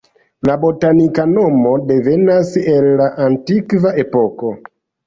[0.49, 4.57] La botanika nomo devenas el la antikva epoko.